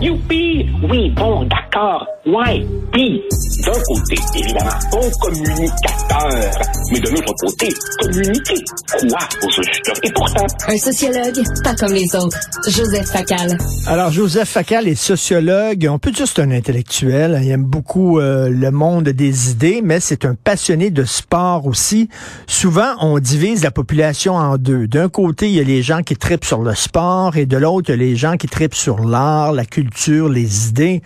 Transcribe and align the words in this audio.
Youpi! 0.00 0.66
Oui, 0.90 1.10
bon, 1.10 1.44
d'accord. 1.44 2.06
Ouais. 2.24 2.64
Puis, 2.90 3.22
d'un 3.60 3.80
côté, 3.86 4.16
évidemment, 4.36 4.70
bon 4.90 5.10
communicateur. 5.20 6.52
Mais 6.92 7.00
de 7.00 7.08
l'autre 7.10 7.34
côté, 7.40 7.68
communiquer. 8.00 8.64
Quoi 8.88 9.18
aux 9.42 9.60
auditeurs? 9.60 9.96
Et 10.02 10.12
pourtant... 10.12 10.46
Un 10.68 10.76
sociologue, 10.76 11.42
pas 11.62 11.74
comme 11.74 11.92
les 11.92 12.14
autres. 12.16 12.38
Joseph 12.68 13.06
Facal. 13.06 13.58
Alors, 13.86 14.10
Joseph 14.10 14.48
Facal 14.48 14.88
est 14.88 14.94
sociologue. 14.94 15.86
On 15.90 15.98
peut 15.98 16.10
dire 16.10 16.24
que 16.24 16.32
c'est 16.34 16.42
un 16.42 16.50
intellectuel. 16.50 17.40
Il 17.42 17.50
aime 17.50 17.64
beaucoup 17.64 18.18
euh, 18.18 18.48
le 18.48 18.70
monde 18.70 19.08
des 19.08 19.50
idées, 19.50 19.80
mais 19.82 20.00
c'est 20.00 20.24
un 20.24 20.34
passionné 20.34 20.90
de 20.90 21.04
sport 21.04 21.66
aussi. 21.66 22.08
Souvent, 22.46 22.94
on 23.00 23.18
divise 23.18 23.62
la 23.62 23.70
population 23.70 24.34
en 24.34 24.56
deux. 24.56 24.86
D'un 24.86 25.08
côté, 25.08 25.48
il 25.48 25.54
y 25.54 25.60
a 25.60 25.64
les 25.64 25.82
gens 25.82 26.02
qui 26.02 26.16
tripent 26.16 26.44
sur 26.44 26.62
le 26.62 26.74
sport 26.74 27.36
et 27.36 27.46
de 27.46 27.56
l'autre, 27.56 27.90
il 27.90 27.92
y 27.92 27.94
a 27.94 27.96
les 27.96 28.16
gens 28.16 28.36
qui 28.36 28.46
tripent 28.48 28.74
sur 28.74 29.04
l'art, 29.04 29.52
la 29.52 29.64
culture, 29.64 30.28
les 30.28 30.68
idées. 30.68 31.02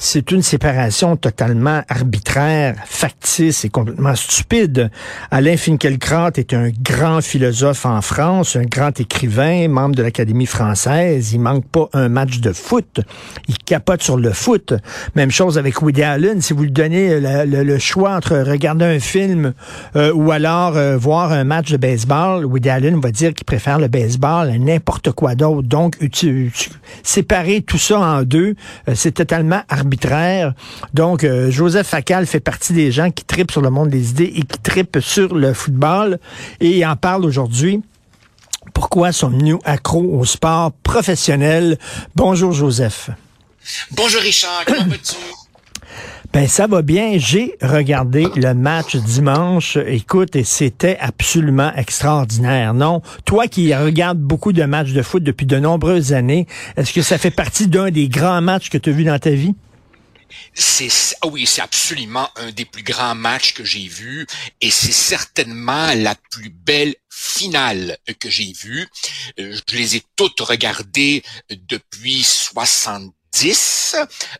C'est 0.00 0.30
une 0.30 0.42
séparation 0.42 1.16
totalement 1.16 1.82
arbitraire, 1.88 2.76
factice 2.86 3.64
et 3.64 3.68
complètement 3.68 4.14
stupide. 4.14 4.92
Alain 5.32 5.56
Finkielkraut 5.56 6.30
est 6.36 6.54
un 6.54 6.70
grand 6.70 7.20
philosophe 7.20 7.84
en 7.84 8.00
France, 8.00 8.54
un 8.54 8.62
grand 8.62 9.00
écrivain, 9.00 9.66
membre 9.66 9.96
de 9.96 10.04
l'Académie 10.04 10.46
française. 10.46 11.32
Il 11.32 11.40
manque 11.40 11.66
pas 11.66 11.88
un 11.94 12.08
match 12.08 12.38
de 12.38 12.52
foot. 12.52 13.00
Il 13.48 13.58
capote 13.58 14.00
sur 14.00 14.16
le 14.16 14.30
foot. 14.30 14.72
Même 15.16 15.32
chose 15.32 15.58
avec 15.58 15.82
Woody 15.82 16.04
Allen. 16.04 16.40
Si 16.42 16.52
vous 16.52 16.62
lui 16.62 16.70
donnez 16.70 17.18
le, 17.18 17.78
choix 17.80 18.14
entre 18.14 18.36
regarder 18.36 18.84
un 18.84 19.00
film 19.00 19.52
euh, 19.96 20.12
ou 20.14 20.30
alors 20.30 20.76
euh, 20.76 20.96
voir 20.96 21.32
un 21.32 21.42
match 21.42 21.72
de 21.72 21.76
baseball, 21.76 22.44
Woody 22.44 22.70
Allen 22.70 23.00
va 23.00 23.10
dire 23.10 23.34
qu'il 23.34 23.46
préfère 23.46 23.80
le 23.80 23.88
baseball 23.88 24.48
à 24.48 24.58
n'importe 24.58 25.10
quoi 25.10 25.34
d'autre. 25.34 25.66
Donc, 25.66 25.96
séparer 27.02 27.62
tout 27.62 27.78
ça 27.78 27.98
en 27.98 28.22
deux, 28.22 28.54
euh, 28.88 28.92
c'est 28.94 29.12
totalement 29.12 29.62
arbitraire. 29.68 29.87
Donc, 30.94 31.26
Joseph 31.48 31.86
Facal 31.86 32.26
fait 32.26 32.40
partie 32.40 32.72
des 32.72 32.92
gens 32.92 33.10
qui 33.10 33.24
tripent 33.24 33.50
sur 33.50 33.62
le 33.62 33.70
monde 33.70 33.88
des 33.88 34.10
idées 34.10 34.32
et 34.34 34.42
qui 34.42 34.58
tripent 34.62 34.98
sur 35.00 35.34
le 35.34 35.52
football 35.52 36.18
et 36.60 36.78
il 36.78 36.86
en 36.86 36.96
parle 36.96 37.24
aujourd'hui. 37.24 37.82
Pourquoi 38.74 39.12
sommes-nous 39.12 39.60
accros 39.64 40.18
au 40.18 40.24
sport 40.24 40.72
professionnel? 40.82 41.78
Bonjour 42.14 42.52
Joseph. 42.52 43.10
Bonjour 43.92 44.20
Richard, 44.20 44.64
comment 44.66 44.84
vas-tu? 44.88 45.16
Ben 46.32 46.46
ça 46.46 46.66
va 46.66 46.82
bien. 46.82 47.14
J'ai 47.16 47.56
regardé 47.62 48.26
le 48.36 48.52
match 48.52 48.96
dimanche. 48.96 49.78
Écoute, 49.86 50.36
et 50.36 50.44
c'était 50.44 50.98
absolument 51.00 51.72
extraordinaire. 51.74 52.74
Non, 52.74 53.00
toi 53.24 53.46
qui 53.48 53.74
regardes 53.74 54.18
beaucoup 54.18 54.52
de 54.52 54.62
matchs 54.64 54.92
de 54.92 55.02
foot 55.02 55.22
depuis 55.22 55.46
de 55.46 55.58
nombreuses 55.58 56.12
années, 56.12 56.46
est-ce 56.76 56.92
que 56.92 57.02
ça 57.02 57.16
fait 57.16 57.30
partie 57.30 57.66
d'un 57.66 57.90
des 57.90 58.08
grands 58.08 58.42
matchs 58.42 58.68
que 58.68 58.76
tu 58.76 58.90
as 58.90 58.92
vu 58.92 59.04
dans 59.04 59.18
ta 59.18 59.30
vie? 59.30 59.54
C'est 60.54 60.88
ah 61.20 61.26
oui, 61.26 61.46
c'est 61.46 61.62
absolument 61.62 62.28
un 62.36 62.50
des 62.52 62.64
plus 62.64 62.82
grands 62.82 63.14
matchs 63.14 63.54
que 63.54 63.64
j'ai 63.64 63.88
vus 63.88 64.26
et 64.60 64.70
c'est 64.70 64.92
certainement 64.92 65.92
la 65.94 66.14
plus 66.30 66.50
belle 66.50 66.94
finale 67.10 67.98
que 68.20 68.30
j'ai 68.30 68.52
vue. 68.52 68.88
Euh, 69.38 69.56
je 69.68 69.76
les 69.76 69.96
ai 69.96 70.02
toutes 70.16 70.40
regardées 70.40 71.22
depuis 71.50 72.22
70 72.22 73.12
10, 73.32 73.96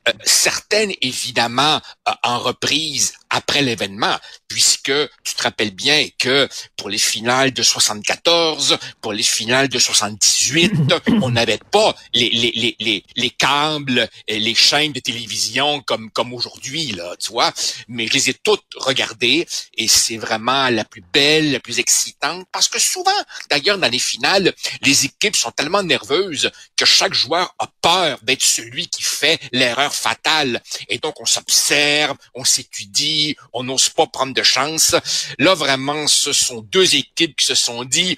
euh, 0.09 0.13
certaines 0.25 0.93
évidemment 1.01 1.81
euh, 2.09 2.13
en 2.23 2.39
reprise 2.39 3.13
après 3.31 3.63
l'événement, 3.63 4.17
puisque 4.49 4.93
tu 5.25 5.35
te 5.35 5.43
rappelles 5.43 5.75
bien 5.75 6.07
que 6.19 6.49
pour 6.77 6.89
les 6.89 6.99
finales 6.99 7.53
de 7.53 7.63
74, 7.63 8.79
pour 9.01 9.13
les 9.13 9.23
finales 9.23 9.69
de 9.69 9.79
78, 9.79 10.73
on 11.23 11.31
n'avait 11.31 11.61
pas 11.71 11.95
les, 12.15 12.31
les, 12.31 12.53
les, 12.55 12.77
les, 12.81 13.05
les 13.17 13.31
câbles, 13.31 14.09
et 14.27 14.39
les 14.39 14.55
chaînes 14.55 14.93
de 14.93 15.01
télévision 15.01 15.81
comme, 15.83 16.11
comme 16.11 16.33
aujourd'hui, 16.33 16.93
là, 16.93 17.15
tu 17.19 17.31
vois. 17.31 17.53
Mais 17.89 18.07
je 18.07 18.13
les 18.15 18.31
ai 18.31 18.35
toutes 18.35 18.65
regardées 18.77 19.47
et 19.77 19.89
c'est 19.89 20.17
vraiment 20.17 20.69
la 20.69 20.85
plus 20.85 21.03
belle, 21.13 21.53
la 21.53 21.61
plus 21.61 21.79
excitante, 21.79 22.47
parce 22.53 22.69
que 22.69 22.79
souvent, 22.79 23.11
d'ailleurs, 23.51 23.79
dans 23.79 23.91
les 23.91 23.99
finales, 23.99 24.53
les 24.83 25.05
équipes 25.05 25.37
sont 25.37 25.51
tellement 25.51 25.83
nerveuses 25.83 26.51
que 26.77 26.85
chaque 26.85 27.15
joueur 27.15 27.55
a 27.59 27.69
peur 27.81 28.19
d'être 28.23 28.45
celui 28.45 28.89
qui 28.89 29.03
fait 29.03 29.41
l'erreur 29.53 29.95
fatale. 29.95 30.63
Et 30.89 30.99
donc, 30.99 31.21
on 31.21 31.27
s'observe, 31.27 32.17
on 32.35 32.45
s'étudie, 32.45 33.18
on 33.53 33.65
n'ose 33.65 33.89
pas 33.89 34.07
prendre 34.07 34.35
de 34.35 34.43
chance. 34.43 34.95
Là, 35.39 35.55
vraiment, 35.55 36.07
ce 36.07 36.33
sont 36.33 36.61
deux 36.63 36.95
équipes 36.95 37.37
qui 37.37 37.47
se 37.47 37.55
sont 37.55 37.85
dit, 37.85 38.17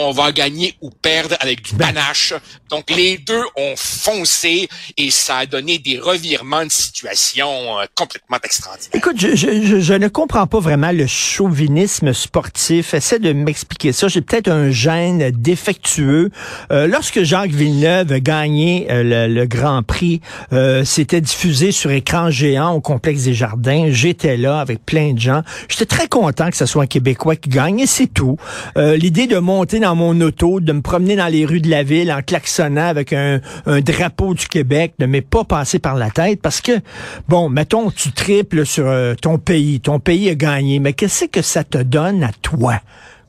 on 0.00 0.12
va 0.12 0.32
gagner 0.32 0.74
ou 0.80 0.90
perdre 0.90 1.36
avec 1.40 1.62
du 1.62 1.74
ben. 1.74 1.86
panache. 1.86 2.34
Donc 2.70 2.90
les 2.90 3.18
deux 3.18 3.42
ont 3.56 3.74
foncé 3.76 4.68
et 4.96 5.10
ça 5.10 5.38
a 5.38 5.46
donné 5.46 5.78
des 5.78 5.98
revirements 5.98 6.64
de 6.64 6.70
situation 6.70 7.78
euh, 7.78 7.84
complètement 7.94 8.38
extraordinaires. 8.42 8.90
Écoute, 8.94 9.16
je, 9.18 9.34
je, 9.36 9.80
je, 9.80 9.94
ne 9.94 10.08
comprends 10.08 10.46
pas 10.46 10.60
vraiment 10.60 10.92
le 10.92 11.06
chauvinisme 11.06 12.12
sportif. 12.12 12.94
Essaie 12.94 13.18
de 13.18 13.32
m'expliquer 13.32 13.92
ça. 13.92 14.08
J'ai 14.08 14.22
peut-être 14.22 14.48
un 14.48 14.70
gène 14.70 15.30
défectueux. 15.32 16.30
Euh, 16.70 16.86
lorsque 16.86 17.22
Jacques 17.22 17.50
Villeneuve 17.50 18.12
a 18.12 18.20
gagné 18.20 18.86
euh, 18.90 19.26
le, 19.28 19.46
Grand 19.50 19.82
Prix, 19.82 20.20
c'était 20.84 21.20
diffusé 21.20 21.72
sur 21.72 21.90
écran 21.90 22.30
géant 22.30 22.72
au 22.72 22.80
complexe 22.80 23.24
des 23.24 23.34
Jardins. 23.34 23.88
J'étais 23.90 24.36
là 24.36 24.60
avec 24.60 24.84
plein 24.84 25.12
de 25.12 25.18
gens. 25.18 25.42
J'étais 25.68 25.86
très 25.86 26.06
content 26.06 26.50
que 26.50 26.56
ce 26.56 26.66
soit 26.66 26.84
un 26.84 26.86
Québécois 26.86 27.34
qui 27.34 27.48
gagne 27.48 27.80
et 27.80 27.86
c'est 27.86 28.06
tout. 28.06 28.36
L'idée 28.76 29.26
de 29.26 29.38
monter 29.38 29.80
dans 29.80 29.89
mon 29.94 30.20
auto, 30.20 30.60
de 30.60 30.72
me 30.72 30.80
promener 30.80 31.16
dans 31.16 31.26
les 31.28 31.44
rues 31.44 31.60
de 31.60 31.70
la 31.70 31.82
ville 31.82 32.12
en 32.12 32.22
klaxonnant 32.22 32.86
avec 32.86 33.12
un, 33.12 33.40
drapeau 33.66 34.34
du 34.34 34.46
Québec, 34.46 34.94
ne 34.98 35.06
m'est 35.06 35.20
pas 35.20 35.44
passé 35.44 35.78
par 35.78 35.96
la 35.96 36.10
tête 36.10 36.40
parce 36.40 36.60
que, 36.60 36.72
bon, 37.28 37.48
mettons, 37.48 37.90
tu 37.90 38.12
triples 38.12 38.66
sur 38.66 38.86
euh, 38.86 39.14
ton 39.14 39.38
pays, 39.38 39.80
ton 39.80 40.00
pays 40.00 40.28
a 40.28 40.34
gagné, 40.34 40.78
mais 40.78 40.92
qu'est-ce 40.92 41.26
que 41.26 41.42
ça 41.42 41.64
te 41.64 41.78
donne 41.78 42.22
à 42.24 42.32
toi? 42.42 42.80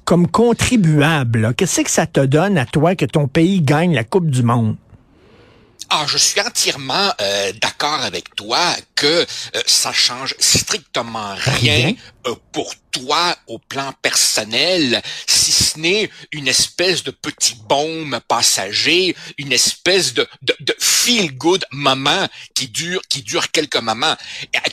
Comme 0.05 0.27
contribuable, 0.27 1.53
qu'est-ce 1.55 1.81
que 1.81 1.91
ça 1.91 2.07
te 2.07 2.21
donne 2.21 2.57
à 2.57 2.65
toi 2.65 2.95
que 2.95 3.05
ton 3.05 3.27
pays 3.27 3.61
gagne 3.61 3.93
la 3.93 4.03
Coupe 4.03 4.29
du 4.29 4.43
Monde? 4.43 4.75
Ah, 5.93 6.05
je 6.07 6.17
suis 6.17 6.39
entièrement 6.39 7.11
euh, 7.19 7.51
d'accord 7.61 7.99
avec 8.01 8.33
toi 8.35 8.61
que 8.95 9.05
euh, 9.07 9.25
ça 9.65 9.91
change 9.91 10.35
strictement 10.39 11.35
rien, 11.35 11.91
euh, 12.27 12.35
pour 12.53 12.73
toi 12.91 13.35
au 13.47 13.59
plan 13.59 13.93
personnel, 14.01 15.01
si 15.27 15.51
ce 15.51 15.79
n'est 15.79 16.09
une 16.31 16.47
espèce 16.47 17.03
de 17.03 17.11
petit 17.11 17.55
baume 17.67 18.19
passager, 18.27 19.15
une 19.37 19.51
espèce 19.51 20.13
de, 20.13 20.27
de, 20.41 20.55
de 20.59 20.75
feel 20.79 21.35
good 21.37 21.65
moment 21.71 22.27
qui 22.53 22.67
dure 22.67 23.01
qui 23.09 23.23
dure 23.23 23.51
quelques 23.51 23.77
moments, 23.77 24.15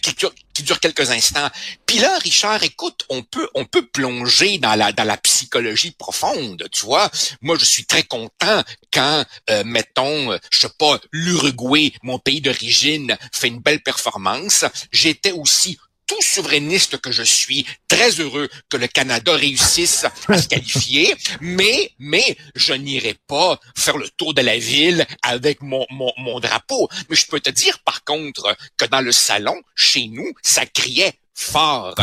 qui 0.02 0.14
dure, 0.14 0.32
qui 0.54 0.62
dure 0.62 0.80
quelques 0.80 1.10
instants. 1.10 1.48
Puis 1.86 1.98
là, 1.98 2.18
Richard, 2.18 2.62
écoute, 2.62 3.04
on 3.08 3.22
peut 3.22 3.48
on 3.54 3.64
peut 3.64 3.86
plonger 3.86 4.58
dans 4.58 4.74
la 4.74 4.92
dans 4.92 5.04
la 5.04 5.16
psychologie 5.16 5.92
profonde, 5.92 6.66
tu 6.72 6.84
vois. 6.84 7.10
Moi, 7.40 7.56
je 7.58 7.64
suis 7.64 7.86
très 7.86 8.02
content 8.02 8.62
quand 8.92 9.24
euh, 9.50 9.62
mettons, 9.64 10.36
je 10.50 10.58
sais 10.58 10.68
pas, 10.78 10.98
l'Uruguay, 11.12 11.92
mon 12.02 12.18
pays 12.18 12.40
d'origine, 12.40 13.16
fait 13.32 13.48
une 13.48 13.60
belle 13.60 13.82
performance. 13.82 14.64
J'étais 14.92 15.32
aussi 15.32 15.78
tout 16.08 16.20
souverainiste 16.22 16.98
que 16.98 17.12
je 17.12 17.22
suis, 17.22 17.64
très 17.86 18.10
heureux 18.18 18.48
que 18.68 18.76
le 18.76 18.88
Canada 18.88 19.32
réussisse 19.36 20.06
à 20.28 20.38
se 20.38 20.48
qualifier, 20.48 21.14
mais, 21.40 21.92
mais 21.98 22.36
je 22.56 22.72
n'irai 22.72 23.14
pas 23.28 23.60
faire 23.76 23.98
le 23.98 24.08
tour 24.08 24.34
de 24.34 24.42
la 24.42 24.58
ville 24.58 25.06
avec 25.22 25.62
mon, 25.62 25.86
mon, 25.90 26.12
mon 26.16 26.40
drapeau. 26.40 26.88
Mais 27.08 27.16
je 27.16 27.26
peux 27.26 27.40
te 27.40 27.50
dire, 27.50 27.78
par 27.80 28.02
contre, 28.04 28.56
que 28.76 28.86
dans 28.86 29.02
le 29.02 29.12
salon, 29.12 29.60
chez 29.76 30.08
nous, 30.08 30.32
ça 30.42 30.66
criait 30.66 31.14
fort. 31.34 31.94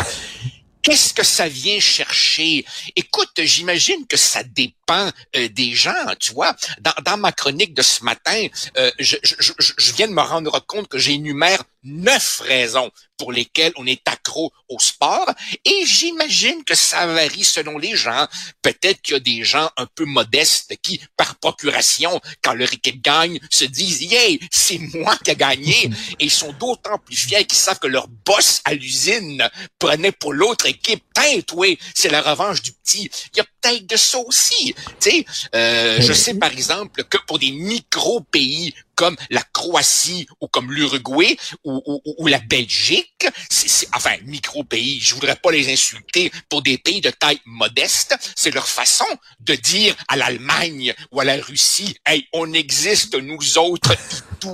Qu'est-ce 0.85 1.15
que 1.15 1.23
ça 1.23 1.47
vient 1.47 1.79
chercher? 1.79 2.63
Écoute, 2.95 3.31
j'imagine 3.39 4.05
que 4.05 4.17
ça 4.17 4.43
dépend 4.43 5.09
euh, 5.35 5.49
des 5.49 5.73
gens, 5.73 6.13
tu 6.19 6.31
vois. 6.31 6.55
Dans, 6.79 6.93
dans, 7.03 7.17
ma 7.17 7.31
chronique 7.31 7.73
de 7.73 7.81
ce 7.81 8.03
matin, 8.03 8.45
euh, 8.77 8.91
je, 8.99 9.15
je, 9.23 9.51
je, 9.57 9.93
viens 9.93 10.07
de 10.07 10.13
me 10.13 10.21
rendre 10.21 10.63
compte 10.67 10.87
que 10.87 10.99
j'énumère 10.99 11.63
neuf 11.85 12.41
raisons 12.41 12.91
pour 13.17 13.31
lesquelles 13.31 13.73
on 13.77 13.87
est 13.87 14.07
accro 14.07 14.51
au 14.69 14.79
sport 14.79 15.31
et 15.63 15.85
j'imagine 15.85 16.63
que 16.63 16.75
ça 16.75 17.05
varie 17.07 17.43
selon 17.43 17.77
les 17.77 17.95
gens. 17.95 18.27
Peut-être 18.61 19.01
qu'il 19.01 19.13
y 19.13 19.17
a 19.17 19.19
des 19.19 19.43
gens 19.43 19.69
un 19.77 19.85
peu 19.85 20.05
modestes 20.05 20.75
qui, 20.81 20.99
par 21.15 21.35
procuration, 21.35 22.19
quand 22.43 22.53
leur 22.53 22.71
équipe 22.73 23.01
gagne, 23.01 23.39
se 23.49 23.65
disent 23.65 24.01
«Yeah, 24.11 24.37
c'est 24.51 24.79
moi 24.95 25.15
qui 25.23 25.31
ai 25.31 25.35
gagné» 25.35 25.89
et 26.19 26.25
ils 26.25 26.31
sont 26.31 26.53
d'autant 26.53 26.97
plus 26.99 27.15
fiers 27.15 27.45
qu'ils 27.45 27.57
savent 27.57 27.79
que 27.79 27.87
leur 27.87 28.07
boss 28.07 28.61
à 28.65 28.73
l'usine 28.73 29.47
prenait 29.79 30.11
pour 30.11 30.33
l'autre 30.33 30.65
équipe 30.65 31.03
«Tête, 31.13 31.51
oui, 31.53 31.79
c'est 31.93 32.09
la 32.09 32.21
revanche 32.21 32.61
du 32.61 32.73
petit.» 32.73 33.09
Il 33.33 33.37
y 33.37 33.39
a 33.39 33.45
peut-être 33.61 33.87
de 33.87 33.95
ça 33.95 34.19
aussi. 34.19 34.73
Tu 34.99 35.09
sais, 35.09 35.25
euh, 35.53 35.97
je 36.01 36.13
sais 36.13 36.33
par 36.33 36.51
exemple 36.51 37.03
que 37.03 37.17
pour 37.25 37.39
des 37.39 37.51
micro-pays 37.51 38.73
comme 38.95 39.15
la 39.29 39.41
Croatie 39.53 40.27
ou 40.41 40.47
comme 40.47 40.71
l'Uruguay 40.71 41.37
ou, 41.63 42.27
la 42.27 42.39
Belgique. 42.39 43.14
Enfin, 43.93 44.11
micro-pays, 44.25 44.99
je 45.01 45.13
voudrais 45.15 45.35
pas 45.35 45.51
les 45.51 45.71
insulter 45.71 46.31
pour 46.49 46.61
des 46.61 46.77
pays 46.77 47.01
de 47.01 47.09
taille 47.09 47.39
modeste. 47.45 48.15
C'est 48.35 48.53
leur 48.53 48.67
façon 48.67 49.05
de 49.39 49.55
dire 49.55 49.95
à 50.07 50.15
l'Allemagne 50.15 50.93
ou 51.11 51.19
à 51.19 51.25
la 51.25 51.35
Russie, 51.35 51.95
hey, 52.05 52.27
on 52.33 52.53
existe 52.53 53.15
nous 53.21 53.57
autres 53.57 53.95
tout. 54.39 54.53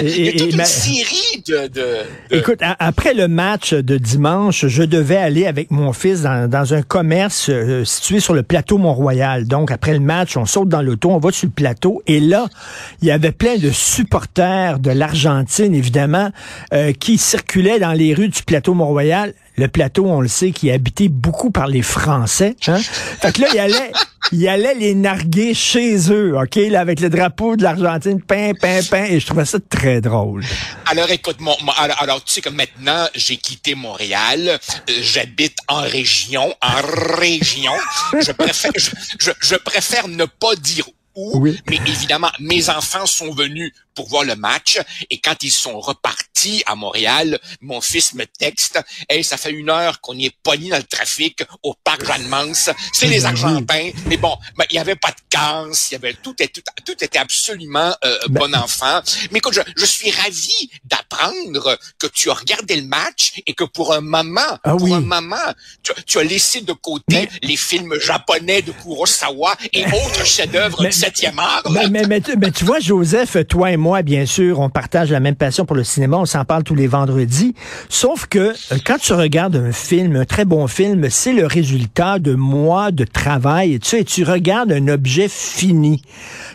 Il 0.00 0.24
y 0.24 0.28
a 0.28 0.32
toute 0.32 0.52
une 0.52 0.64
série 0.64 1.42
de, 1.46 1.68
de, 1.68 1.98
Écoute, 2.30 2.60
après 2.78 3.14
le 3.14 3.28
match 3.28 3.74
de 3.74 3.96
dimanche, 3.96 4.66
je 4.66 4.82
devais 4.82 5.16
aller 5.16 5.46
avec 5.46 5.70
mon 5.70 5.92
fils 5.92 6.22
dans, 6.22 6.48
dans 6.48 6.74
un 6.74 6.82
commerce 6.82 7.48
euh, 7.48 7.84
situé 7.84 8.20
sur 8.20 8.34
le 8.34 8.42
plateau 8.42 8.78
Mont-Royal. 8.78 9.46
Donc, 9.46 9.70
après 9.70 9.92
le 9.92 10.00
match, 10.00 10.36
on 10.36 10.46
saute 10.46 10.68
dans 10.68 10.82
l'auto, 10.82 11.10
on 11.10 11.18
va 11.18 11.30
sur 11.32 11.46
le 11.46 11.52
plateau, 11.52 12.02
et 12.06 12.20
là, 12.20 12.48
il 13.02 13.08
y 13.08 13.10
avait 13.10 13.32
plein 13.32 13.56
de 13.56 13.70
supporters 13.70 14.78
de 14.78 14.90
l'Argentine, 14.90 15.74
évidemment, 15.74 16.30
euh, 16.72 16.92
qui 16.92 17.18
circulaient 17.18 17.78
dans 17.84 17.92
les 17.92 18.14
rues 18.14 18.28
du 18.28 18.42
plateau 18.42 18.72
Mont-Royal. 18.72 19.34
Le 19.56 19.68
plateau, 19.68 20.06
on 20.06 20.22
le 20.22 20.28
sait, 20.28 20.52
qui 20.52 20.70
est 20.70 20.72
habité 20.72 21.08
beaucoup 21.08 21.50
par 21.50 21.66
les 21.66 21.82
Français. 21.82 22.56
Hein? 22.66 22.80
Fait 23.20 23.30
que 23.30 23.42
là, 23.42 23.48
il 23.52 23.58
allait, 23.58 23.92
il 24.32 24.48
allait 24.48 24.74
les 24.74 24.94
narguer 24.94 25.52
chez 25.52 26.10
eux, 26.10 26.34
OK, 26.36 26.56
là, 26.56 26.80
avec 26.80 27.00
le 27.00 27.10
drapeau 27.10 27.56
de 27.56 27.62
l'Argentine, 27.62 28.22
pain, 28.22 28.52
pain, 28.58 28.80
pain, 28.90 29.04
et 29.04 29.20
je 29.20 29.26
trouvais 29.26 29.44
ça 29.44 29.58
très 29.68 30.00
drôle. 30.00 30.42
Alors, 30.86 31.10
écoute, 31.10 31.36
mon, 31.40 31.54
alors, 31.76 32.24
tu 32.24 32.32
sais 32.32 32.40
que 32.40 32.48
maintenant, 32.48 33.06
j'ai 33.14 33.36
quitté 33.36 33.74
Montréal, 33.74 34.48
euh, 34.48 34.58
j'habite 35.02 35.58
en 35.68 35.82
région, 35.82 36.54
en 36.62 37.16
région. 37.18 37.72
Je 38.18 38.32
préfère, 38.32 38.72
je, 38.76 39.30
je 39.40 39.56
préfère 39.56 40.08
ne 40.08 40.24
pas 40.24 40.56
dire 40.56 40.86
oui. 41.16 41.60
mais 41.68 41.78
évidemment, 41.86 42.30
mes 42.40 42.70
enfants 42.70 43.06
sont 43.06 43.32
venus 43.32 43.72
pour 43.94 44.08
voir 44.08 44.24
le 44.24 44.36
match. 44.36 44.80
Et 45.10 45.18
quand 45.18 45.42
ils 45.42 45.50
sont 45.50 45.80
repartis 45.80 46.62
à 46.66 46.74
Montréal, 46.74 47.38
mon 47.60 47.80
fils 47.80 48.14
me 48.14 48.24
texte 48.26 48.80
"Hey, 49.08 49.24
ça 49.24 49.36
fait 49.36 49.50
une 49.52 49.70
heure 49.70 50.00
qu'on 50.00 50.14
y 50.14 50.26
est 50.26 50.36
pogné 50.42 50.70
dans 50.70 50.76
le 50.76 50.82
trafic 50.82 51.42
au 51.62 51.74
parc 51.84 52.04
Jeanne-Mance, 52.04 52.70
c'est 52.92 53.06
les 53.06 53.24
Argentins." 53.24 53.90
Mais 54.06 54.16
bon, 54.16 54.36
ben, 54.56 54.64
il 54.70 54.76
y 54.76 54.78
avait 54.78 54.96
pas 54.96 55.10
de 55.10 55.22
casse, 55.30 55.90
il 55.90 55.92
y 55.92 55.96
avait 55.96 56.14
tout, 56.14 56.34
tout, 56.34 56.60
tout 56.84 57.04
était 57.04 57.18
absolument 57.18 57.94
euh, 58.04 58.18
ben 58.28 58.40
bon 58.40 58.54
enfant. 58.54 59.00
Mais 59.30 59.38
écoute, 59.38 59.54
je, 59.54 59.60
je 59.76 59.84
suis 59.86 60.10
ravi 60.10 60.70
d'apprendre 60.84 61.78
que 61.98 62.06
tu 62.06 62.30
as 62.30 62.34
regardé 62.34 62.76
le 62.76 62.86
match 62.86 63.32
et 63.46 63.54
que 63.54 63.64
pour 63.64 63.92
un 63.92 64.00
moment, 64.00 64.40
ah 64.64 64.76
pour 64.76 64.94
un 64.94 65.00
moment, 65.00 65.36
tu, 66.06 66.18
as 66.18 66.22
laissé 66.22 66.60
de 66.60 66.72
côté 66.72 67.28
les 67.42 67.56
films 67.56 67.98
japonais 68.00 68.62
de 68.62 68.72
Kurosawa 68.72 69.54
et 69.72 69.84
autres 69.86 70.24
chefs-d'œuvre 70.34 70.82
mais, 71.90 72.06
mais, 72.06 72.20
mais, 72.36 72.50
tu 72.50 72.64
vois, 72.64 72.80
Joseph, 72.80 73.36
toi 73.48 73.72
et 73.72 73.76
moi, 73.76 73.83
bien 74.02 74.26
sûr, 74.26 74.60
on 74.60 74.70
partage 74.70 75.10
la 75.10 75.20
même 75.20 75.34
passion 75.34 75.64
pour 75.64 75.76
le 75.76 75.84
cinéma, 75.84 76.16
on 76.16 76.24
s'en 76.24 76.44
parle 76.44 76.64
tous 76.64 76.74
les 76.74 76.86
vendredis. 76.86 77.54
Sauf 77.88 78.26
que 78.26 78.38
euh, 78.38 78.78
quand 78.84 78.98
tu 78.98 79.12
regardes 79.12 79.56
un 79.56 79.72
film, 79.72 80.16
un 80.16 80.24
très 80.24 80.44
bon 80.44 80.66
film, 80.66 81.08
c'est 81.10 81.32
le 81.32 81.46
résultat 81.46 82.18
de 82.18 82.34
mois 82.34 82.90
de 82.90 83.04
travail, 83.04 83.74
et 83.74 83.78
tu 83.78 83.90
sais, 83.90 84.04
tu 84.04 84.24
regardes 84.24 84.72
un 84.72 84.88
objet 84.88 85.28
fini. 85.28 86.02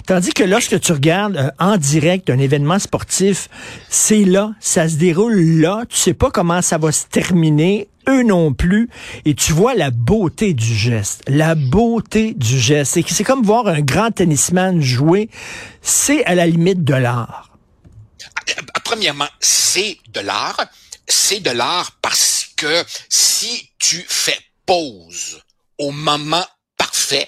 Tandis 0.06 0.32
que 0.32 0.44
lorsque 0.44 0.80
tu 0.80 0.92
regardes 0.92 1.38
euh, 1.38 1.52
en 1.60 1.78
direct 1.78 2.30
un 2.30 2.40
événement 2.40 2.80
sportif, 2.80 3.50
c'est 3.90 4.26
là, 4.26 4.52
ça 4.60 4.90
se 4.90 4.96
déroule 4.96 5.40
là, 5.60 5.84
tu 5.88 5.98
sais 5.98 6.14
pas 6.14 6.32
comment 6.32 6.62
ça 6.62 6.78
va 6.78 6.92
se 6.92 7.06
terminer 7.06 7.88
eux 8.08 8.24
non 8.24 8.54
plus. 8.54 8.90
Et 9.26 9.36
tu 9.36 9.54
vois 9.54 9.76
la 9.76 9.92
beauté 9.92 10.54
du 10.54 10.76
geste. 10.76 11.24
La 11.28 11.56
beauté 11.56 12.34
du 12.34 12.60
geste. 12.60 13.00
C'est 13.08 13.24
comme 13.24 13.44
voir 13.44 13.68
un 13.68 13.82
grand 13.82 14.12
tennisman 14.12 14.82
jouer. 14.82 15.30
C'est 15.82 16.24
à 16.26 16.36
la 16.36 16.48
limite 16.48 16.84
de 16.84 16.94
l'art. 16.94 17.50
Premièrement, 18.84 19.28
c'est 19.40 19.98
de 20.10 20.22
l'art. 20.22 20.66
C'est 21.08 21.40
de 21.40 21.52
l'art 21.52 21.98
parce 22.02 22.50
que 22.56 22.84
si 23.10 23.70
tu 23.80 24.04
fais 24.08 24.38
pause 24.66 25.42
au 25.78 25.92
moment 25.92 26.46
parfait, 26.78 27.28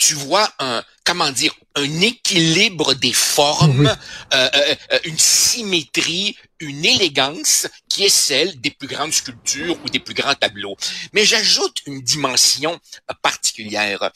tu 0.00 0.14
vois 0.14 0.50
un, 0.58 0.82
comment 1.04 1.30
dire, 1.30 1.54
un 1.76 2.00
équilibre 2.00 2.94
des 2.94 3.12
formes, 3.12 3.86
euh, 4.34 4.48
euh, 4.54 4.74
euh, 4.92 4.98
une 5.04 5.18
symétrie, 5.18 6.36
une 6.58 6.84
élégance 6.84 7.68
qui 7.88 8.04
est 8.04 8.08
celle 8.08 8.58
des 8.60 8.70
plus 8.70 8.88
grandes 8.88 9.12
sculptures 9.12 9.78
ou 9.84 9.90
des 9.90 10.00
plus 10.00 10.14
grands 10.14 10.34
tableaux. 10.34 10.76
Mais 11.12 11.24
j'ajoute 11.26 11.82
une 11.86 12.00
dimension 12.00 12.80
particulière. 13.22 14.10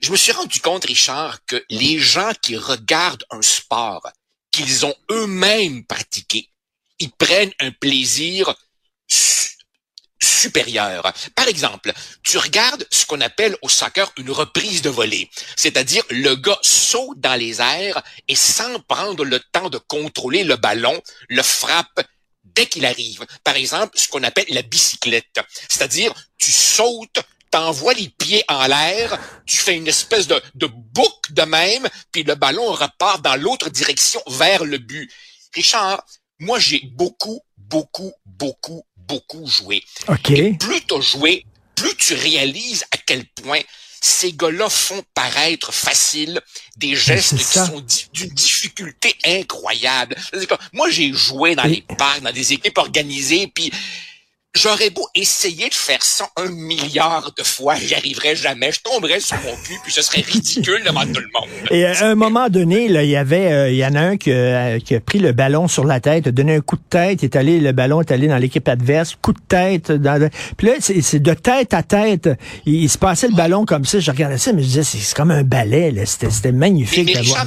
Je 0.00 0.10
me 0.10 0.16
suis 0.16 0.32
rendu 0.32 0.60
compte, 0.60 0.86
Richard, 0.86 1.44
que 1.44 1.62
les 1.68 1.98
gens 1.98 2.32
qui 2.40 2.56
regardent 2.56 3.24
un 3.30 3.42
sport 3.42 4.10
qu'ils 4.50 4.86
ont 4.86 4.94
eux-mêmes 5.10 5.84
pratiqué, 5.84 6.48
ils 6.98 7.12
prennent 7.12 7.52
un 7.60 7.70
plaisir 7.70 8.54
supérieure. 10.22 11.12
Par 11.34 11.48
exemple, 11.48 11.92
tu 12.22 12.38
regardes 12.38 12.86
ce 12.90 13.06
qu'on 13.06 13.20
appelle 13.20 13.56
au 13.62 13.68
soccer 13.68 14.10
une 14.16 14.30
reprise 14.30 14.82
de 14.82 14.90
volée, 14.90 15.30
c'est-à-dire 15.56 16.04
le 16.10 16.34
gars 16.36 16.58
saute 16.62 17.20
dans 17.20 17.34
les 17.34 17.60
airs 17.60 18.02
et 18.28 18.34
sans 18.34 18.78
prendre 18.80 19.24
le 19.24 19.40
temps 19.52 19.68
de 19.68 19.78
contrôler 19.78 20.44
le 20.44 20.56
ballon, 20.56 21.00
le 21.28 21.42
frappe 21.42 22.00
dès 22.44 22.66
qu'il 22.66 22.86
arrive. 22.86 23.26
Par 23.44 23.56
exemple, 23.56 23.98
ce 23.98 24.08
qu'on 24.08 24.22
appelle 24.22 24.46
la 24.48 24.62
bicyclette, 24.62 25.40
c'est-à-dire 25.68 26.12
tu 26.38 26.50
sautes, 26.50 27.20
t'envoies 27.50 27.94
les 27.94 28.08
pieds 28.08 28.44
en 28.48 28.66
l'air, 28.66 29.18
tu 29.46 29.58
fais 29.58 29.76
une 29.76 29.88
espèce 29.88 30.26
de, 30.26 30.40
de 30.54 30.66
boucle 30.66 31.32
de 31.32 31.42
même, 31.42 31.86
puis 32.12 32.22
le 32.22 32.34
ballon 32.34 32.72
repart 32.72 33.22
dans 33.22 33.36
l'autre 33.36 33.70
direction 33.70 34.22
vers 34.28 34.64
le 34.64 34.78
but. 34.78 35.10
Richard, 35.54 36.04
moi 36.38 36.58
j'ai 36.58 36.80
beaucoup, 36.92 37.42
beaucoup, 37.68 38.12
beaucoup, 38.24 38.84
beaucoup 38.96 39.46
joué. 39.46 39.82
Et 40.30 40.52
plus 40.54 40.80
tu 40.86 40.94
as 40.94 41.00
joué, 41.00 41.46
plus 41.74 41.94
tu 41.96 42.14
réalises 42.14 42.84
à 42.90 42.96
quel 42.98 43.24
point 43.26 43.60
ces 44.00 44.32
gars-là 44.32 44.68
font 44.68 45.02
paraître 45.14 45.72
facile 45.72 46.40
des 46.76 46.94
gestes 46.94 47.36
qui 47.36 47.44
sont 47.44 47.84
d'une 48.12 48.30
difficulté 48.30 49.16
incroyable. 49.24 50.16
Moi, 50.72 50.90
j'ai 50.90 51.12
joué 51.12 51.54
dans 51.54 51.64
les 51.64 51.82
parcs, 51.98 52.22
dans 52.22 52.32
des 52.32 52.52
équipes 52.52 52.78
organisées, 52.78 53.50
puis 53.52 53.72
J'aurais 54.56 54.88
beau 54.88 55.06
essayer 55.14 55.68
de 55.68 55.74
faire 55.74 56.02
ça 56.02 56.28
un 56.36 56.48
milliard 56.48 57.30
de 57.36 57.42
fois, 57.42 57.74
j'y 57.74 57.94
arriverais 57.94 58.34
jamais. 58.34 58.72
Je 58.72 58.80
tomberais 58.80 59.20
sur 59.20 59.36
mon 59.44 59.54
cul, 59.54 59.74
puis 59.82 59.92
ce 59.92 60.00
serait 60.00 60.22
ridicule 60.22 60.82
devant 60.82 61.02
tout 61.02 61.20
le 61.20 61.28
monde. 61.38 61.48
Et 61.70 61.84
à 61.84 62.06
un 62.06 62.14
moment 62.14 62.48
donné, 62.48 62.88
là, 62.88 63.02
il 63.02 63.10
y 63.10 63.16
avait, 63.16 63.52
euh, 63.52 63.70
il 63.70 63.76
y 63.76 63.84
en 63.84 63.94
a 63.94 64.00
un 64.00 64.16
qui, 64.16 64.32
euh, 64.32 64.78
qui, 64.78 64.94
a 64.94 65.00
pris 65.00 65.18
le 65.18 65.32
ballon 65.32 65.68
sur 65.68 65.84
la 65.84 66.00
tête, 66.00 66.28
a 66.28 66.30
donné 66.30 66.54
un 66.54 66.60
coup 66.60 66.76
de 66.76 66.88
tête, 66.88 67.22
est 67.22 67.36
allé, 67.36 67.60
le 67.60 67.72
ballon 67.72 68.00
est 68.00 68.10
allé 68.10 68.28
dans 68.28 68.38
l'équipe 68.38 68.66
adverse, 68.66 69.14
coup 69.20 69.34
de 69.34 69.40
tête. 69.46 69.92
Dans, 69.92 70.30
puis 70.56 70.68
là, 70.68 70.74
c'est 70.80 71.20
de 71.20 71.34
tête 71.34 71.74
à 71.74 71.82
tête. 71.82 72.30
Il, 72.64 72.88
se 72.88 72.96
passait 72.96 73.28
le 73.28 73.34
ballon 73.34 73.66
comme 73.66 73.84
ça. 73.84 74.00
Je 74.00 74.10
regardais 74.10 74.38
ça, 74.38 74.54
mais 74.54 74.62
je 74.62 74.68
disais, 74.68 74.84
c'est 74.84 75.14
comme 75.14 75.32
un 75.32 75.42
ballet. 75.42 75.92
C'était 76.06 76.52
magnifique 76.52 77.12
d'avoir 77.12 77.44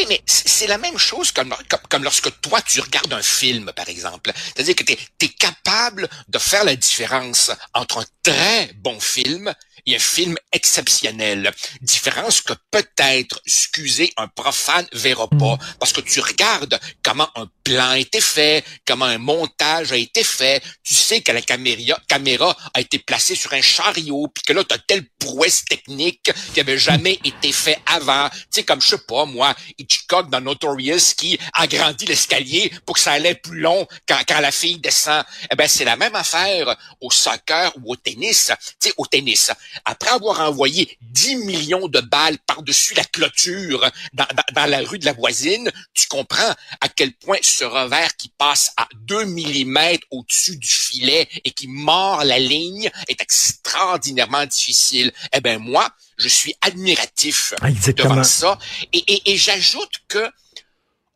oui, 0.00 0.06
mais 0.08 0.22
c'est 0.26 0.66
la 0.66 0.78
même 0.78 0.98
chose 0.98 1.30
comme, 1.32 1.54
comme, 1.88 2.04
lorsque 2.04 2.40
toi, 2.40 2.60
tu 2.62 2.80
regardes 2.80 3.12
un 3.12 3.22
film, 3.22 3.72
par 3.72 3.88
exemple. 3.88 4.32
C'est-à-dire 4.54 4.74
que 4.74 4.84
tu 4.84 4.92
es, 4.92 5.28
capable 5.28 6.08
de 6.28 6.38
faire 6.38 6.64
la 6.64 6.76
différence 6.76 7.50
entre 7.74 7.98
un 7.98 8.04
très 8.22 8.70
bon 8.76 8.98
film 9.00 9.52
et 9.86 9.96
un 9.96 9.98
film 9.98 10.36
exceptionnel. 10.52 11.52
Différence 11.80 12.40
que 12.42 12.52
peut-être, 12.70 13.40
excusez, 13.46 14.12
un 14.16 14.28
profane 14.28 14.86
verra 14.92 15.28
pas. 15.28 15.54
Mm. 15.54 15.58
Parce 15.78 15.92
que 15.92 16.00
tu 16.00 16.20
regardes 16.20 16.78
comment 17.02 17.28
un 17.36 17.48
plan 17.64 17.90
a 17.90 17.98
été 17.98 18.20
fait, 18.20 18.64
comment 18.86 19.06
un 19.06 19.18
montage 19.18 19.92
a 19.92 19.96
été 19.96 20.24
fait. 20.24 20.62
Tu 20.82 20.94
sais 20.94 21.20
que 21.20 21.32
la 21.32 21.42
caméra, 21.42 21.98
caméra 22.08 22.56
a 22.74 22.80
été 22.80 22.98
placée 22.98 23.34
sur 23.34 23.52
un 23.52 23.62
chariot, 23.62 24.28
puis 24.28 24.44
que 24.44 24.52
là, 24.52 24.64
tu 24.64 24.74
as 24.74 24.78
telle 24.78 25.04
prouesse 25.18 25.64
technique 25.64 26.30
qui 26.52 26.60
avait 26.60 26.78
jamais 26.78 27.18
été 27.24 27.52
fait 27.52 27.78
avant. 27.86 28.28
Tu 28.28 28.36
sais, 28.50 28.62
comme, 28.64 28.80
je 28.80 28.88
sais 28.88 28.98
pas, 29.06 29.24
moi, 29.24 29.54
Hitchcock 29.78 30.30
dans 30.30 30.40
Notorious 30.40 31.14
qui 31.16 31.38
agrandit 31.52 32.06
l'escalier 32.06 32.72
pour 32.84 32.96
que 32.96 33.00
ça 33.00 33.12
allait 33.12 33.34
plus 33.34 33.60
long 33.60 33.86
quand, 34.06 34.18
quand 34.26 34.40
la 34.40 34.50
fille 34.50 34.78
descend. 34.78 35.24
Eh 35.50 35.56
ben, 35.56 35.68
c'est 35.68 35.84
la 35.84 35.96
même 35.96 36.14
affaire 36.14 36.76
au 37.00 37.10
soccer 37.10 37.72
ou 37.82 37.92
au 37.92 37.96
tennis. 37.96 38.09
Tu 38.16 38.88
sais, 38.88 38.94
au 38.96 39.06
tennis 39.06 39.50
après 39.84 40.10
avoir 40.10 40.40
envoyé 40.40 40.96
10 41.00 41.36
millions 41.36 41.88
de 41.88 42.00
balles 42.00 42.38
par-dessus 42.46 42.94
la 42.94 43.04
clôture 43.04 43.88
dans, 44.12 44.26
la 44.54 44.78
rue 44.80 44.98
de 44.98 45.04
la 45.04 45.12
voisine, 45.12 45.70
tu 45.94 46.06
comprends 46.08 46.54
à 46.80 46.88
quel 46.88 47.12
point 47.14 47.38
ce 47.42 47.64
revers 47.64 48.16
qui 48.16 48.30
passe 48.36 48.72
à 48.76 48.88
2 48.94 49.24
mm 49.24 49.78
au-dessus 50.10 50.56
du 50.56 50.68
filet 50.68 51.28
et 51.44 51.50
qui 51.50 51.68
mord 51.68 52.24
la 52.24 52.38
ligne 52.38 52.90
est 53.08 53.20
extraordinairement 53.20 54.46
difficile. 54.46 55.12
Eh 55.32 55.40
ben 55.40 55.58
moi, 55.58 55.88
je 56.18 56.28
suis 56.28 56.54
admiratif 56.60 57.54
ah, 57.60 57.70
devant 57.70 58.24
ça. 58.24 58.58
Et, 58.92 59.32
et 59.32 59.36
j'ajoute 59.36 60.02
que 60.08 60.30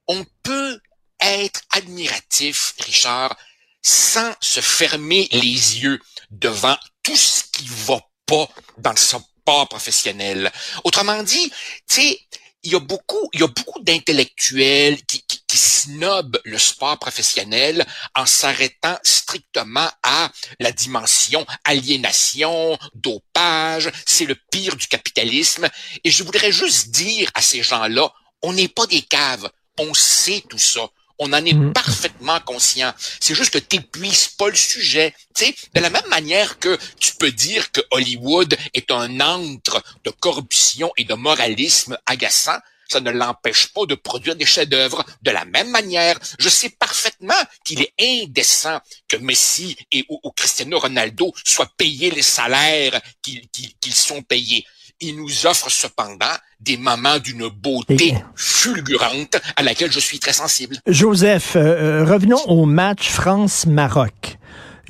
on 0.06 0.24
peut 0.42 0.78
être 1.20 1.62
admiratif, 1.70 2.74
Richard, 2.80 3.36
sans 3.84 4.34
se 4.40 4.60
fermer 4.60 5.28
les 5.30 5.82
yeux 5.82 6.00
devant 6.30 6.76
tout 7.02 7.16
ce 7.16 7.44
qui 7.52 7.68
va 7.68 8.00
pas 8.26 8.48
dans 8.78 8.90
le 8.90 8.96
sport 8.96 9.68
professionnel. 9.68 10.50
Autrement 10.84 11.22
dit, 11.22 11.50
tu 11.88 12.00
sais, 12.00 12.20
il 12.62 12.72
y 12.72 12.74
a 12.74 12.80
beaucoup, 12.80 13.28
il 13.34 13.40
y 13.40 13.42
a 13.42 13.48
beaucoup 13.48 13.80
d'intellectuels 13.82 15.04
qui, 15.04 15.22
qui, 15.26 15.44
qui 15.46 15.58
snobent 15.58 16.40
le 16.44 16.58
sport 16.58 16.98
professionnel 16.98 17.86
en 18.14 18.24
s'arrêtant 18.24 18.96
strictement 19.02 19.90
à 20.02 20.32
la 20.60 20.72
dimension 20.72 21.46
aliénation, 21.64 22.78
dopage, 22.94 23.90
c'est 24.06 24.24
le 24.24 24.36
pire 24.50 24.76
du 24.76 24.88
capitalisme. 24.88 25.68
Et 26.04 26.10
je 26.10 26.24
voudrais 26.24 26.52
juste 26.52 26.88
dire 26.88 27.30
à 27.34 27.42
ces 27.42 27.62
gens-là, 27.62 28.10
on 28.40 28.54
n'est 28.54 28.68
pas 28.68 28.86
des 28.86 29.02
caves, 29.02 29.50
on 29.78 29.92
sait 29.92 30.42
tout 30.48 30.58
ça. 30.58 30.88
On 31.18 31.32
en 31.32 31.44
est 31.44 31.54
mm. 31.54 31.72
parfaitement 31.72 32.40
conscient. 32.40 32.92
C'est 33.20 33.34
juste 33.34 33.52
que 33.52 33.58
t'épuises 33.58 34.28
pas 34.28 34.48
le 34.48 34.56
sujet. 34.56 35.14
Tu 35.34 35.46
sais, 35.46 35.54
de 35.74 35.80
la 35.80 35.90
même 35.90 36.06
manière 36.08 36.58
que 36.58 36.78
tu 36.98 37.14
peux 37.16 37.32
dire 37.32 37.70
que 37.70 37.80
Hollywood 37.90 38.56
est 38.74 38.90
un 38.90 39.20
antre 39.20 39.82
de 40.04 40.10
corruption 40.10 40.92
et 40.96 41.04
de 41.04 41.14
moralisme 41.14 41.96
agaçant, 42.06 42.58
ça 42.90 43.00
ne 43.00 43.10
l'empêche 43.10 43.68
pas 43.68 43.86
de 43.86 43.94
produire 43.94 44.36
des 44.36 44.46
chefs-d'œuvre. 44.46 45.04
De 45.22 45.30
la 45.30 45.44
même 45.44 45.70
manière, 45.70 46.18
je 46.38 46.48
sais 46.48 46.70
parfaitement 46.70 47.34
qu'il 47.64 47.82
est 47.82 47.94
indécent 48.00 48.80
que 49.08 49.16
Messi 49.16 49.76
et 49.90 50.04
ou, 50.08 50.20
Cristiano 50.32 50.78
Ronaldo 50.78 51.32
soient 51.44 51.70
payés 51.76 52.10
les 52.10 52.22
salaires 52.22 53.00
qu'ils 53.22 53.94
sont 53.94 54.22
payés. 54.22 54.66
Il 55.00 55.16
nous 55.16 55.46
offre 55.46 55.70
cependant 55.70 56.34
des 56.60 56.76
moments 56.76 57.18
d'une 57.18 57.48
beauté 57.48 58.14
fulgurante 58.36 59.36
à 59.56 59.62
laquelle 59.62 59.92
je 59.92 60.00
suis 60.00 60.18
très 60.18 60.32
sensible. 60.32 60.76
Joseph, 60.86 61.56
euh, 61.56 62.02
euh, 62.02 62.04
revenons 62.04 62.42
au 62.46 62.64
match 62.64 63.08
France-Maroc. 63.08 64.38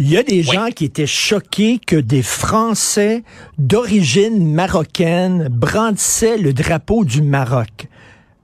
Il 0.00 0.10
y 0.10 0.16
a 0.16 0.22
des 0.22 0.42
gens 0.42 0.70
qui 0.74 0.84
étaient 0.84 1.06
choqués 1.06 1.78
que 1.78 1.96
des 1.96 2.22
Français 2.22 3.22
d'origine 3.58 4.52
marocaine 4.52 5.48
brandissaient 5.48 6.36
le 6.36 6.52
drapeau 6.52 7.04
du 7.04 7.22
Maroc. 7.22 7.86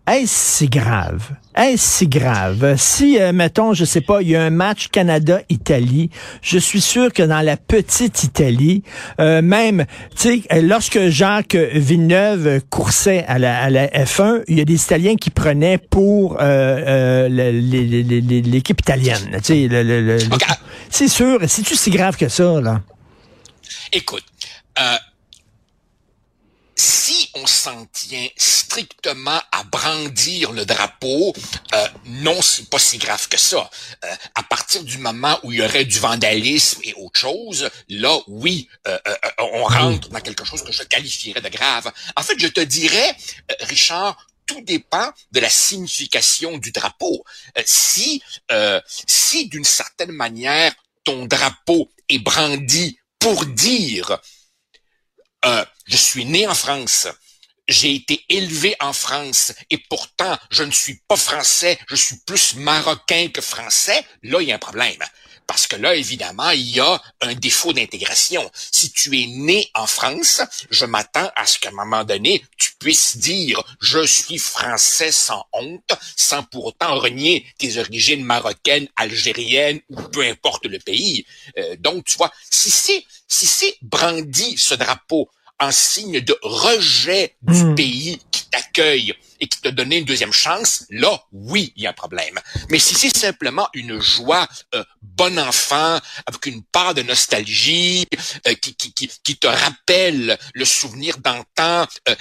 Est-ce 0.07 0.59
si 0.59 0.69
grave? 0.69 1.33
Est-ce 1.57 1.99
si 1.99 2.07
grave? 2.07 2.77
Si, 2.77 3.21
euh, 3.21 3.33
mettons, 3.33 3.75
je 3.75 3.85
sais 3.85 4.01
pas, 4.01 4.23
il 4.23 4.29
y 4.29 4.37
a 4.37 4.43
un 4.43 4.51
match 4.51 4.89
Canada-Italie, 4.89 6.09
je 6.43 6.59
suis 6.59 6.81
sûr 6.81 7.13
que 7.13 7.25
dans 7.25 7.41
la 7.41 7.57
petite 7.57 8.23
Italie, 8.23 8.85
euh, 9.19 9.43
même, 9.43 9.85
tu 10.17 10.43
sais, 10.43 10.63
lorsque 10.63 11.09
Jacques 11.09 11.57
Villeneuve 11.57 12.61
coursait 12.71 13.25
à 13.27 13.41
la, 13.41 13.61
à 13.63 13.69
la, 13.69 13.89
F1, 13.89 14.45
il 14.47 14.59
y 14.59 14.61
a 14.61 14.65
des 14.65 14.81
Italiens 14.81 15.17
qui 15.17 15.31
prenaient 15.31 15.79
pour 15.79 16.37
euh, 16.41 17.29
l'équipe 17.29 18.81
italienne. 18.81 19.41
Tu 19.43 19.69
sais, 19.69 20.19
c'est 20.89 21.09
sûr. 21.09 21.41
C'est-tu 21.49 21.75
si 21.75 21.91
grave 21.91 22.17
que 22.17 22.29
ça, 22.29 22.61
là? 22.61 22.81
Écoute, 23.93 24.25
on 27.43 27.47
s'en 27.47 27.87
tient 27.87 28.29
strictement 28.37 29.41
à 29.53 29.63
brandir 29.65 30.53
le 30.53 30.65
drapeau, 30.65 31.33
euh, 31.75 31.89
non, 32.07 32.41
c'est 32.43 32.69
pas 32.69 32.79
si 32.79 32.99
grave 32.99 33.29
que 33.29 33.39
ça. 33.39 33.71
Euh, 34.05 34.15
à 34.35 34.43
partir 34.43 34.83
du 34.85 34.99
moment 34.99 35.39
où 35.43 35.53
il 35.53 35.59
y 35.59 35.63
aurait 35.63 35.85
du 35.85 35.99
vandalisme 35.99 36.81
et 36.85 36.95
autre 36.95 37.19
chose, 37.19 37.71
là, 37.89 38.19
oui, 38.27 38.69
euh, 38.87 38.99
euh, 39.07 39.17
on 39.39 39.65
rentre 39.65 40.09
dans 40.09 40.21
quelque 40.21 40.45
chose 40.45 40.63
que 40.63 40.73
je 40.73 40.83
qualifierais 40.83 41.41
de 41.41 41.49
grave. 41.49 41.91
En 42.17 42.23
fait, 42.23 42.39
je 42.39 42.49
te 42.49 42.61
dirais, 42.61 43.17
Richard, 43.61 44.27
tout 44.47 44.61
dépend 44.63 45.11
de 45.33 45.41
la 45.41 45.49
signification 45.49 46.59
du 46.59 46.73
drapeau. 46.73 47.25
si, 47.65 48.21
si 49.07 49.49
d'une 49.49 49.65
certaine 49.65 50.13
manière, 50.13 50.75
ton 51.05 51.27
drapeau 51.27 51.91
est 52.09 52.19
brandi 52.19 52.99
pour 53.21 53.47
dire 53.47 54.19
euh, 55.45 55.65
je 55.87 55.97
suis 55.97 56.25
né 56.25 56.47
en 56.47 56.55
France. 56.55 57.09
J'ai 57.71 57.95
été 57.95 58.25
élevé 58.29 58.75
en 58.81 58.93
France 58.93 59.53
et 59.71 59.79
pourtant 59.79 60.37
je 60.51 60.65
ne 60.65 60.73
suis 60.73 61.01
pas 61.07 61.15
français, 61.15 61.79
je 61.89 61.95
suis 61.95 62.17
plus 62.27 62.57
marocain 62.57 63.29
que 63.33 63.41
français. 63.41 64.05
Là, 64.25 64.43
il 64.43 64.49
y 64.49 64.53
a 64.53 64.57
un 64.57 64.59
problème. 64.59 64.99
Parce 65.47 65.69
que 65.69 65.77
là, 65.77 65.95
évidemment, 65.95 66.51
il 66.51 66.69
y 66.69 66.81
a 66.81 67.01
un 67.21 67.35
défaut 67.35 67.73
d'intégration. 67.73 68.51
Si 68.55 68.91
tu 68.91 69.17
es 69.21 69.27
né 69.27 69.71
en 69.75 69.87
France, 69.87 70.43
je 70.71 70.85
m'attends 70.85 71.31
à 71.37 71.47
ce 71.47 71.61
qu'à 71.61 71.69
un 71.69 71.73
moment 71.73 72.03
donné, 72.03 72.45
tu 72.57 72.73
puisses 72.81 73.17
dire 73.19 73.63
je 73.81 74.05
suis 74.05 74.39
français 74.39 75.13
sans 75.13 75.45
honte, 75.53 75.93
sans 76.17 76.43
pour 76.43 76.67
autant 76.67 76.99
renier 76.99 77.47
tes 77.59 77.79
origines 77.79 78.25
marocaines, 78.25 78.89
algériennes 78.97 79.81
ou 79.91 80.03
peu 80.03 80.23
importe 80.23 80.67
le 80.67 80.81
pays. 80.81 81.25
Euh, 81.57 81.77
donc, 81.79 82.05
tu 82.05 82.17
vois, 82.17 82.33
si 82.51 82.71
c'est 82.71 83.05
si 83.29 83.47
c'est 83.47 83.77
brandi 83.81 84.59
ce 84.59 84.75
drapeau 84.75 85.31
en 85.61 85.71
signe 85.71 86.21
de 86.21 86.37
rejet 86.43 87.35
du 87.43 87.65
hmm. 87.65 87.75
pays 87.75 88.21
qui 88.31 88.47
t'accueille 88.51 89.15
et 89.41 89.49
qui 89.49 89.61
te 89.61 89.69
donne 89.69 89.93
une 89.93 90.05
deuxième 90.05 90.33
chance, 90.33 90.85
là, 90.91 91.23
oui, 91.33 91.73
il 91.77 91.83
y 91.83 91.87
a 91.87 91.91
un 91.91 91.95
problème. 91.95 92.39
Mais 92.69 92.79
si 92.79 92.95
c'est 92.95 93.17
simplement 93.17 93.69
une 93.75 94.01
joie 94.01 94.47
euh, 94.75 94.85
bon 95.03 95.39
enfant, 95.39 95.99
avec 96.27 96.47
une 96.47 96.63
part 96.63 96.95
de 96.95 97.03
nostalgie, 97.03 98.07
euh, 98.47 98.55
qui, 98.55 98.75
qui, 98.75 98.93
qui, 98.93 99.11
qui, 99.23 99.37
te 99.37 99.47
rappelle 99.47 100.39
le 100.55 100.65
souvenir 100.65 101.17
d'antan, 101.19 101.87
euh, 102.09 102.15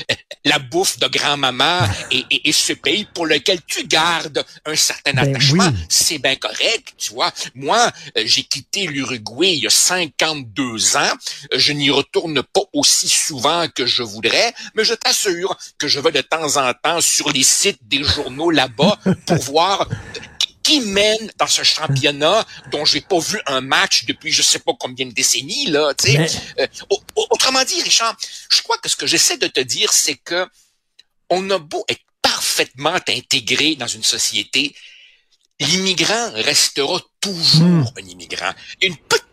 la 0.45 0.59
bouffe 0.59 0.97
de 0.99 1.07
grand-maman 1.07 1.81
et, 2.11 2.23
et, 2.29 2.49
et, 2.49 2.51
ce 2.53 2.73
pays 2.73 3.05
pour 3.13 3.25
lequel 3.25 3.59
tu 3.67 3.85
gardes 3.85 4.45
un 4.65 4.75
certain 4.75 5.13
ben 5.13 5.29
attachement, 5.29 5.71
c'est 5.89 6.19
bien 6.19 6.35
correct, 6.35 6.93
tu 6.97 7.13
vois. 7.13 7.31
Moi, 7.55 7.91
j'ai 8.15 8.43
quitté 8.43 8.87
l'Uruguay 8.87 9.53
il 9.53 9.63
y 9.63 9.67
a 9.67 9.71
52 9.71 10.95
ans. 10.95 11.13
Je 11.53 11.73
n'y 11.73 11.89
retourne 11.89 12.41
pas 12.43 12.61
aussi 12.73 13.09
souvent 13.09 13.67
que 13.67 13.85
je 13.85 14.03
voudrais, 14.03 14.53
mais 14.75 14.83
je 14.83 14.93
t'assure 14.93 15.57
que 15.77 15.87
je 15.87 15.99
vais 15.99 16.11
de 16.21 16.27
temps 16.27 16.57
en 16.57 16.73
temps 16.73 17.01
sur 17.01 17.29
les 17.29 17.43
sites 17.43 17.79
des 17.87 18.03
journaux 18.03 18.51
là-bas 18.51 18.99
pour 19.25 19.37
voir 19.37 19.87
qui 20.63 20.81
mène 20.81 21.31
dans 21.37 21.47
ce 21.47 21.63
championnat 21.63 22.45
dont 22.71 22.85
j'ai 22.85 23.01
pas 23.01 23.19
vu 23.19 23.39
un 23.47 23.61
match 23.61 24.05
depuis 24.05 24.31
je 24.31 24.41
sais 24.41 24.59
pas 24.59 24.73
combien 24.79 25.05
de 25.07 25.13
décennies 25.13 25.67
là. 25.67 25.93
Euh, 26.05 26.67
autrement 27.15 27.63
dit, 27.63 27.81
Richard, 27.81 28.15
je 28.51 28.61
crois 28.61 28.77
que 28.77 28.89
ce 28.89 28.95
que 28.95 29.07
j'essaie 29.07 29.37
de 29.37 29.47
te 29.47 29.61
dire, 29.61 29.91
c'est 29.91 30.15
que 30.15 30.47
on 31.29 31.49
a 31.49 31.57
beau 31.57 31.83
être 31.87 32.03
parfaitement 32.21 32.97
intégré 33.07 33.75
dans 33.75 33.87
une 33.87 34.03
société, 34.03 34.75
l'immigrant 35.59 36.31
restera 36.33 37.01
toujours 37.19 37.63
hmm. 37.63 37.93
un 37.97 38.05
immigrant. 38.07 38.51
Une 38.81 38.97
petite 38.97 39.28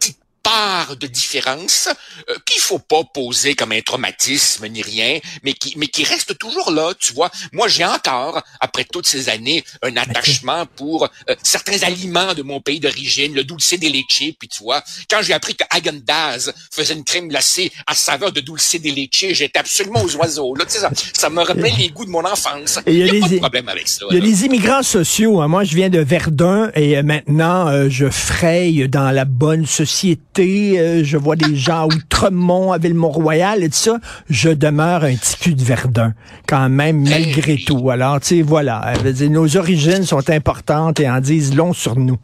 part 0.46 0.96
de 0.96 1.08
différence 1.08 1.88
euh, 2.28 2.34
qu'il 2.44 2.60
faut 2.60 2.78
pas 2.78 3.02
poser 3.02 3.54
comme 3.54 3.72
un 3.72 3.80
traumatisme 3.80 4.66
ni 4.68 4.80
rien, 4.80 5.18
mais 5.42 5.54
qui 5.54 5.74
mais 5.76 5.88
qui 5.88 6.04
reste 6.04 6.38
toujours 6.38 6.70
là, 6.70 6.92
tu 6.98 7.12
vois. 7.14 7.30
Moi, 7.52 7.66
j'ai 7.66 7.84
encore 7.84 8.40
après 8.60 8.84
toutes 8.84 9.08
ces 9.08 9.28
années 9.28 9.64
un 9.82 9.96
attachement 9.96 10.64
pour 10.76 11.04
euh, 11.04 11.34
certains 11.42 11.82
aliments 11.82 12.32
de 12.34 12.42
mon 12.42 12.60
pays 12.60 12.78
d'origine, 12.78 13.34
le 13.34 13.42
dulce 13.42 13.74
de 13.74 13.88
leche, 13.88 14.34
puis 14.38 14.48
tu 14.48 14.62
vois, 14.62 14.82
quand 15.10 15.20
j'ai 15.22 15.32
appris 15.32 15.56
que 15.56 15.64
Häagen-Dazs 15.74 16.52
faisait 16.70 16.94
une 16.94 17.04
crème 17.04 17.28
glacée 17.28 17.72
à 17.86 17.94
saveur 17.94 18.30
de 18.30 18.40
dulce 18.40 18.76
de 18.80 18.90
leche, 18.90 19.34
j'étais 19.34 19.58
absolument 19.58 20.02
aux 20.02 20.14
oiseaux. 20.14 20.54
Là, 20.54 20.64
tu 20.64 20.74
sais, 20.74 20.78
ça, 20.78 20.90
ça 21.12 21.28
me 21.28 21.42
rappelle 21.42 21.74
les 21.76 21.88
goûts 21.88 22.04
de 22.04 22.10
mon 22.10 22.24
enfance. 22.24 22.78
Il 22.86 22.98
y 22.98 23.02
a, 23.02 23.20
pas 23.20 23.28
de 23.28 23.38
problème 23.38 23.68
avec 23.68 23.88
ça. 23.88 24.06
Il 24.10 24.16
y 24.16 24.20
a 24.20 24.24
les 24.24 24.44
immigrants 24.44 24.84
sociaux. 24.84 25.40
Hein. 25.40 25.48
Moi, 25.48 25.64
je 25.64 25.74
viens 25.74 25.90
de 25.90 25.98
Verdun 25.98 26.70
et 26.76 26.96
euh, 26.96 27.02
maintenant, 27.02 27.88
je 27.88 28.08
fraye 28.08 28.88
dans 28.88 29.10
la 29.10 29.24
bonne 29.24 29.66
société 29.66 30.35
euh, 30.42 31.04
je 31.04 31.16
vois 31.16 31.36
des 31.36 31.56
gens 31.56 31.82
à 31.82 31.86
Outremont, 31.86 32.72
à 32.72 32.78
Ville-Mont-Royal 32.78 33.62
et 33.62 33.68
tout 33.68 33.76
ça, 33.76 33.98
je 34.28 34.50
demeure 34.50 35.04
un 35.04 35.14
petit 35.14 35.36
cul 35.36 35.54
de 35.54 35.62
Verdun, 35.62 36.14
quand 36.46 36.68
même, 36.68 37.08
malgré 37.08 37.56
tout. 37.56 37.90
Alors, 37.90 38.20
tu 38.20 38.36
sais, 38.36 38.42
voilà, 38.42 38.94
nos 39.30 39.56
origines 39.56 40.04
sont 40.04 40.28
importantes 40.30 41.00
et 41.00 41.08
en 41.08 41.20
disent 41.20 41.54
long 41.54 41.72
sur 41.72 41.98
nous. 41.98 42.18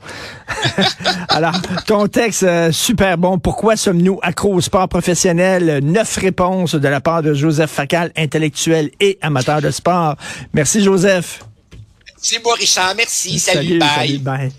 Alors, 1.28 1.54
ton 1.86 2.06
texte, 2.06 2.42
euh, 2.42 2.72
super 2.72 3.18
bon. 3.18 3.38
Pourquoi 3.38 3.76
sommes-nous 3.76 4.18
accros 4.22 4.54
au 4.54 4.60
sport 4.60 4.88
professionnel? 4.88 5.80
Neuf 5.82 6.16
réponses 6.16 6.74
de 6.74 6.88
la 6.88 7.00
part 7.00 7.22
de 7.22 7.34
Joseph 7.34 7.70
Facal, 7.70 8.12
intellectuel 8.16 8.90
et 9.00 9.18
amateur 9.22 9.60
de 9.60 9.70
sport. 9.70 10.16
Merci, 10.52 10.82
Joseph. 10.82 11.40
C'est 12.16 12.42
moi, 12.42 12.54
Richard. 12.54 12.94
Merci. 12.96 13.38
Salut, 13.38 13.78
bye. 13.78 13.88
Salut, 13.96 14.18
bye. 14.18 14.52